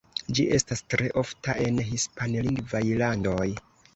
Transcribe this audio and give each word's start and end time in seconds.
Ĝi 0.37 0.45
estas 0.55 0.79
tre 0.93 1.09
ofta 1.21 1.55
en 1.67 1.77
hispanlingvaj 1.91 2.83
landoj. 3.03 3.49